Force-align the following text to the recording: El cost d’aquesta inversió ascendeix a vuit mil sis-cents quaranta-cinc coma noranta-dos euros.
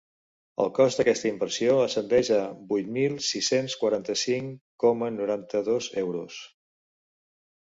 El 0.63 0.69
cost 0.77 1.01
d’aquesta 1.01 1.27
inversió 1.31 1.75
ascendeix 1.81 2.31
a 2.39 2.39
vuit 2.71 2.89
mil 2.97 3.19
sis-cents 3.27 3.75
quaranta-cinc 3.83 4.57
coma 4.85 5.11
noranta-dos 5.19 5.91
euros. 6.07 6.41